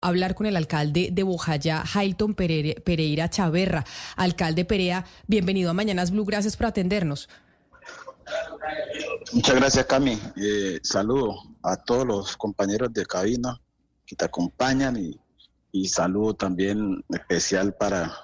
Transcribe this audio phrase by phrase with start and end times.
[0.00, 3.84] hablar con el alcalde de Bojayá, Hayton Pereira Chaverra.
[4.16, 7.28] Alcalde Perea, bienvenido a Mañanas Blue, gracias por atendernos.
[9.32, 10.18] Muchas gracias, Cami.
[10.36, 13.60] Eh, saludo a todos los compañeros de cabina
[14.06, 15.18] que te acompañan y,
[15.72, 18.14] y saludo también especial para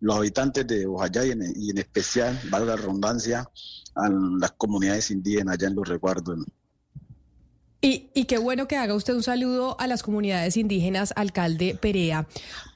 [0.00, 3.48] los habitantes de Bojayá y en, especial, valga la redundancia,
[3.94, 6.38] a las comunidades indígenas allá en los resguardos
[7.86, 12.26] y, qué bueno que haga usted un saludo a las comunidades indígenas, alcalde Perea,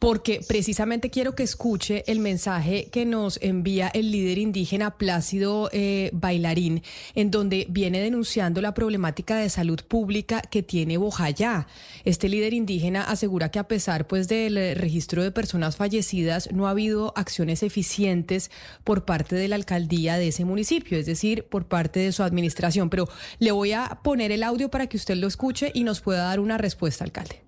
[0.01, 6.11] porque precisamente quiero que escuche el mensaje que nos envía el líder indígena Plácido eh,
[6.13, 6.83] Bailarín,
[7.15, 11.69] en donde viene denunciando la problemática de salud pública que tiene Bojayá.
[12.05, 16.73] Este líder indígena asegura que a pesar pues del registro de personas fallecidas, no ha
[16.73, 18.51] habido acciones eficientes
[18.85, 22.91] por parte de la alcaldía de ese municipio, es decir, por parte de su administración.
[22.91, 26.25] Pero le voy a poner el audio para que usted lo escuche y nos pueda
[26.25, 27.43] dar una respuesta, alcalde.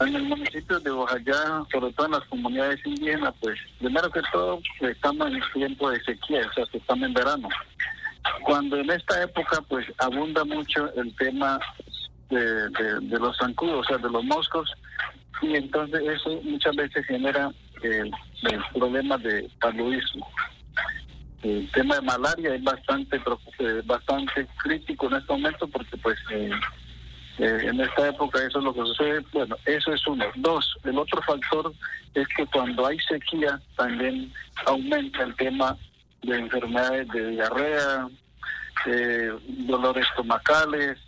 [0.00, 4.60] En el municipio de Oaxaca, sobre todo en las comunidades indígenas, pues primero que todo
[4.80, 7.48] estamos en tiempo de sequía, o sea, estamos en verano.
[8.44, 11.58] Cuando en esta época pues abunda mucho el tema
[12.30, 14.70] de, los zancudos, o sea, de los moscos,
[15.42, 17.50] y entonces eso muchas veces genera
[17.82, 18.10] eh,
[18.74, 20.28] problemas de paludismo.
[21.42, 23.20] El tema de malaria es bastante
[23.58, 26.50] eh, bastante crítico en este momento porque pues eh,
[27.38, 29.24] eh, en esta época eso es lo que sucede.
[29.32, 30.24] Bueno, eso es uno.
[30.36, 31.72] Dos, el otro factor
[32.14, 34.32] es que cuando hay sequía también
[34.66, 35.76] aumenta el tema
[36.22, 38.08] de enfermedades de diarrea,
[38.86, 40.98] eh, dolores estomacales.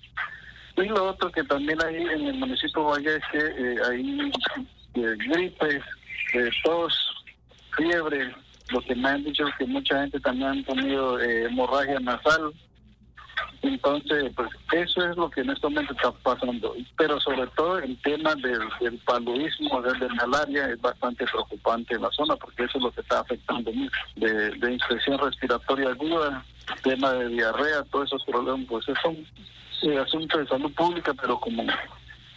[0.76, 4.32] Y lo otro que también hay en el municipio de Valle es que eh, hay
[4.94, 5.82] gripes,
[6.62, 7.24] tos,
[7.76, 8.32] fiebre.
[8.70, 12.52] Lo que me han dicho es que mucha gente también ha tenido hemorragia nasal.
[13.62, 16.74] Entonces, pues eso es lo que en este momento está pasando.
[16.96, 22.10] Pero sobre todo el tema del, del paludismo, de, malaria, es bastante preocupante en la
[22.10, 23.98] zona porque eso es lo que está afectando mucho.
[24.16, 26.44] De, de infección respiratoria aguda,
[26.82, 29.16] tema de diarrea, todos esos problemas, pues son
[29.82, 31.64] eh, asuntos de salud pública, pero como,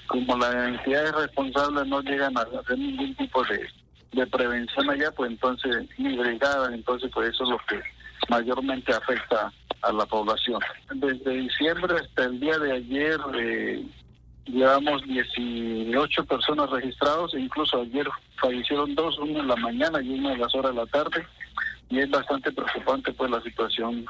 [0.08, 3.68] como las entidades responsables no llegan a hacer ningún tipo de,
[4.12, 7.81] de prevención allá, pues entonces, ni brigadas, entonces pues eso es lo que
[8.30, 9.52] mayormente afecta
[9.84, 10.60] a la población.
[10.94, 13.86] Desde diciembre hasta el día de ayer eh,
[14.46, 18.08] llevamos 18 personas registradas, e incluso ayer
[18.40, 21.26] fallecieron dos, uno en la mañana y uno en las horas de la tarde,
[21.90, 24.06] y es bastante preocupante pues la situación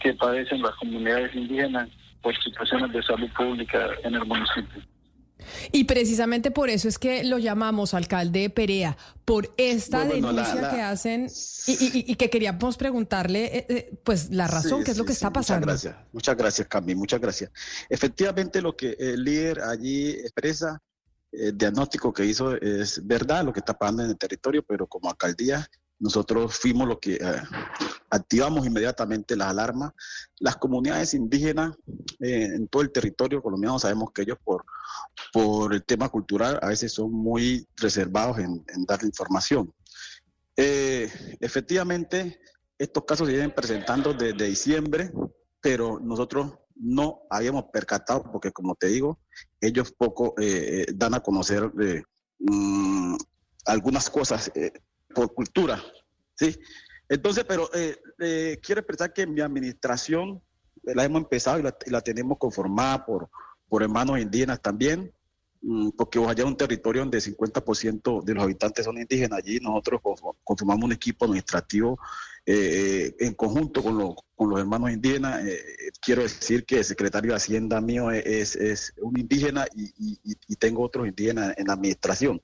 [0.00, 1.88] que padecen las comunidades indígenas
[2.22, 4.82] por situaciones de salud pública en el municipio.
[5.72, 11.28] Y precisamente por eso es que lo llamamos alcalde Perea, por esta denuncia que hacen
[11.66, 15.66] y, que queríamos preguntarle, eh, eh, pues, la razón, qué es lo que está pasando.
[15.66, 17.50] Muchas gracias, muchas gracias, Cami, muchas gracias.
[17.88, 20.80] Efectivamente, lo que el líder allí expresa,
[21.32, 25.10] el diagnóstico que hizo es verdad, lo que está pasando en el territorio, pero como
[25.10, 27.42] alcaldía nosotros fuimos los que eh,
[28.10, 29.92] activamos inmediatamente las alarmas.
[30.38, 31.74] Las comunidades indígenas
[32.20, 34.64] en todo el territorio colombiano sabemos que ellos por
[35.32, 39.72] por el tema cultural a veces son muy reservados en, dar información.
[40.56, 42.40] Eh, efectivamente,
[42.78, 45.12] estos casos se vienen presentando desde diciembre,
[45.60, 49.18] pero nosotros no habíamos percatado, porque como te digo,
[49.60, 51.70] ellos poco eh, eh, dan a conocer
[52.38, 53.16] mm,
[53.66, 54.50] algunas cosas
[55.16, 55.82] por cultura,
[56.34, 56.54] ¿sí?
[57.08, 57.70] Entonces, pero
[58.62, 60.42] quiero expresar que mi administración
[60.82, 63.30] la hemos empezado y la, y la tenemos conformada por,
[63.68, 65.12] por hermanos indígenas también,
[65.62, 69.38] mm, porque Oaxaca es un territorio donde el 50% de los habitantes son indígenas.
[69.38, 70.00] Allí nosotros
[70.44, 71.98] conformamos un equipo administrativo
[72.48, 75.44] eh, en conjunto con, los hermanos indígenas.
[75.44, 75.60] Eh,
[76.00, 81.54] quiero decir que el secretario de Hacienda mío es, un indígena y, tengo otros indígenas
[81.58, 82.40] en la administración.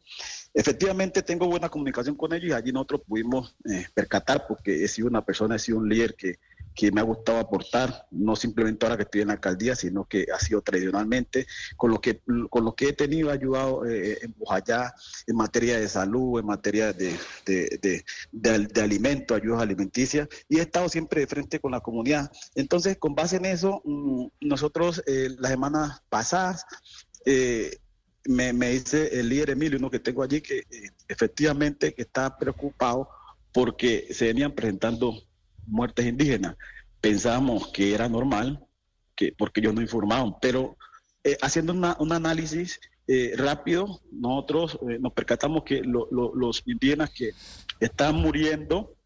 [0.53, 5.07] Efectivamente tengo buena comunicación con ellos y allí nosotros pudimos eh, percatar porque he sido
[5.07, 6.41] una persona, he sido un líder que
[6.75, 10.27] que me ha gustado aportar, no simplemente ahora que estoy en la alcaldía, sino que
[10.35, 11.47] ha sido tradicionalmente,
[11.77, 14.95] con lo que, con lo que he tenido ayudado eh, en Bojayá
[15.27, 20.89] en materia de salud, en materia de, de, de, alimentos, ayudas alimenticias, y he estado
[20.89, 22.31] siempre de frente con la comunidad.
[22.55, 26.65] Entonces, con base en eso, mm, nosotros eh, las semanas pasadas,
[27.25, 27.79] eh,
[28.25, 30.63] me, me, dice el líder Emilio, uno que tengo allí, que
[31.09, 33.09] efectivamente que está preocupado
[33.53, 35.15] porque se venían presentando
[35.67, 36.57] muertes indígenas.
[37.01, 38.61] Pensábamos que era normal,
[39.17, 40.77] que, porque ellos no informaban, pero
[41.25, 47.33] eh, haciendo un análisis eh, rápido, nosotros eh, nos percatamos que los indígenas que
[47.81, 48.97] están muriendo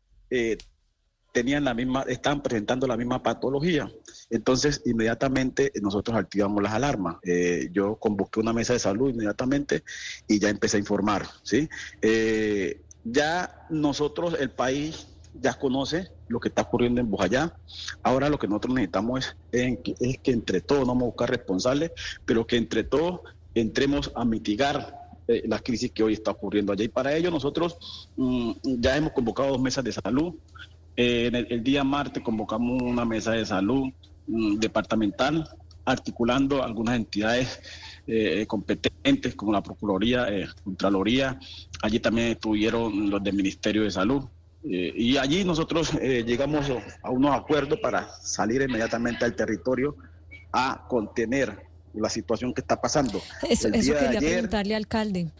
[1.36, 3.92] tenían la misma, estaban presentando la misma patología.
[4.30, 7.16] Entonces, inmediatamente nosotros activamos las alarmas.
[7.22, 9.84] Eh, yo convoqué una mesa de salud inmediatamente
[10.26, 11.68] y ya empecé a informar, ¿sí?
[12.00, 15.08] Eh, ya nosotros, el país
[15.40, 17.54] ya conoce lo que está ocurriendo en Bojayá.
[18.02, 19.78] Ahora lo que nosotros necesitamos es,
[20.22, 21.92] que entre todos, no vamos a buscar responsables,
[22.24, 23.20] pero que entre todos
[23.54, 26.84] entremos a mitigar eh, la crisis que hoy está ocurriendo allá.
[26.84, 27.76] Y para ello nosotros
[28.16, 30.34] mm, ya hemos convocado dos mesas de salud.
[30.96, 33.90] Eh, el, día martes convocamos una mesa de salud
[34.26, 35.48] mm, departamental,
[35.84, 37.60] articulando algunas entidades
[38.06, 40.26] eh, competentes como la Procuraduría,
[40.64, 41.38] Contraloría.
[41.82, 44.24] Allí también estuvieron los del Ministerio de Salud.
[44.68, 46.66] Y allí nosotros llegamos
[47.02, 49.96] a unos acuerdos para salir inmediatamente al territorio
[50.52, 53.20] a contener la situación que está pasando.
[53.48, 55.30] Eso, quería preguntarle, alcalde.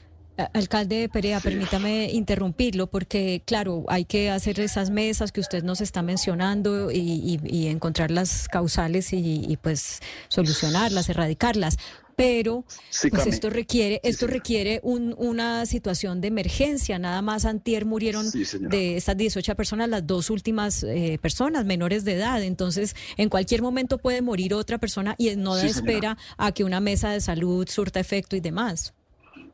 [0.52, 5.81] Alcalde de Perea, permítame interrumpirlo porque, claro, hay que hacer esas mesas que usted nos
[5.81, 11.78] está mencionando y, encontrar las causales y, pues solucionarlas, erradicarlas
[12.17, 12.65] pero
[13.11, 16.99] pues esto requiere esto requiere una situación de emergencia.
[16.99, 22.15] Nada más antier murieron de estas 18 personas las dos últimas eh, personas menores de
[22.15, 22.43] edad.
[22.43, 26.81] Entonces, en cualquier momento puede morir otra persona y no da espera a que una
[26.81, 28.95] mesa de salud surta efecto y demás.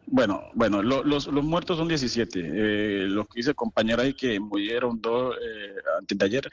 [0.06, 2.38] Bueno, bueno, los, los muertos son 17.
[2.38, 6.50] Eh, lo que dice compañera ahí que murieron dos eh, antes de ayer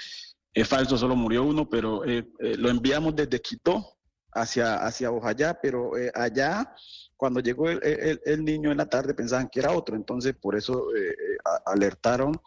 [0.54, 3.99] es falso, solo murió uno, pero eh, lo enviamos desde Quito
[4.34, 6.74] hacia, hacia Ojayá, pero eh, allá,
[7.18, 11.10] cuando llegó el, niño en la tarde, pensaban que era otro, entonces por eso eh,
[11.10, 12.40] eh, alertaron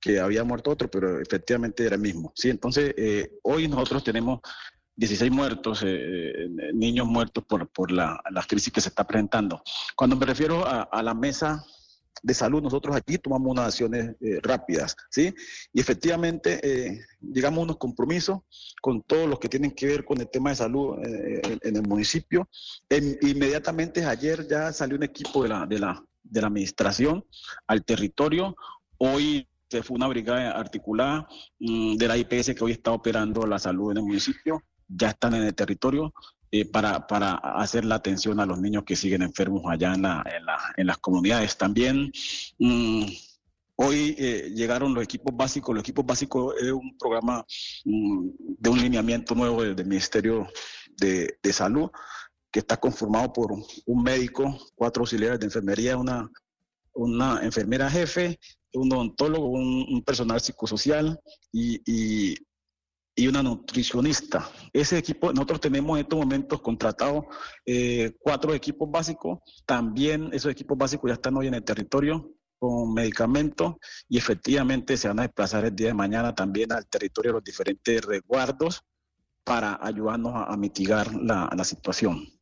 [0.00, 2.32] que había muerto otro, pero efectivamente era el mismo.
[2.34, 2.94] Sí, entonces
[3.42, 4.40] hoy nosotros tenemos
[4.94, 5.84] 16 muertos,
[6.72, 9.60] niños muertos por, por la, crisis que se está presentando.
[9.96, 11.64] Cuando me refiero a la mesa
[12.22, 15.34] de salud, nosotros aquí tomamos unas acciones eh, rápidas, ¿sí?
[15.72, 18.40] Y efectivamente eh, llegamos a unos compromisos
[18.80, 21.82] con todos los que tienen que ver con el tema de salud eh, en, el
[21.82, 22.48] municipio.
[23.22, 27.24] inmediatamente ayer ya salió un equipo de la, de la, de la administración
[27.66, 28.56] al territorio.
[28.98, 31.28] Hoy se fue una brigada articulada
[31.60, 34.62] mm, de la IPS que hoy está operando la salud en el municipio.
[34.88, 36.14] Ya están en el territorio.
[36.50, 40.24] Eh, para, para, hacer la atención a los niños que siguen enfermos allá en, la,
[40.34, 41.58] en, la, en las comunidades.
[41.58, 42.10] También
[42.58, 43.04] mm,
[43.76, 45.74] hoy eh, llegaron los equipos básicos.
[45.74, 47.44] Los equipos básicos es un programa
[47.84, 48.28] mm,
[48.58, 50.48] de un lineamiento nuevo del, Ministerio
[50.96, 51.90] de, de, Salud
[52.50, 56.30] que está conformado por un médico, cuatro auxiliares de enfermería, una,
[56.94, 58.38] una enfermera jefe,
[58.72, 61.20] un odontólogo, un, personal psicosocial
[61.52, 62.36] y, y
[63.18, 64.48] y una nutricionista.
[64.72, 67.24] Ese equipo, nosotros tenemos en estos momentos contratados
[67.66, 69.40] eh, cuatro equipos básicos.
[69.66, 72.30] También esos equipos básicos ya están hoy en el territorio
[72.60, 73.74] con medicamentos
[74.08, 77.44] y efectivamente se van a desplazar el día de mañana también al territorio de los
[77.44, 78.84] diferentes resguardos
[79.42, 82.37] para ayudarnos a, mitigar la situación.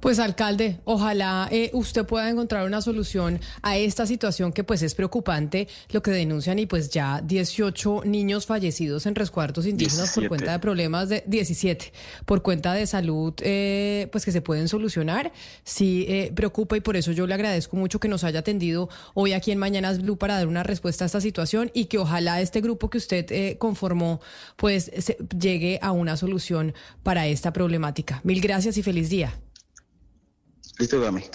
[0.00, 4.94] Pues alcalde, ojalá eh, usted pueda encontrar una solución a esta situación que pues es
[4.94, 10.52] preocupante, lo que denuncian y pues ya 18 niños fallecidos en resguardos indígenas por cuenta
[10.52, 11.92] de problemas de 17,
[12.24, 15.32] por cuenta de salud, eh, pues que se pueden solucionar.
[15.64, 19.32] Sí eh, preocupa y por eso yo le agradezco mucho que nos haya atendido hoy
[19.32, 22.60] aquí en Mañanas Blue para dar una respuesta a esta situación y que ojalá este
[22.60, 24.20] grupo que usted conformó
[24.54, 24.92] pues
[25.36, 26.72] llegue a una solución
[27.02, 28.20] para esta problemática.
[28.22, 29.34] Mil gracias y feliz día.
[30.78, 31.28] Listo, Gracias.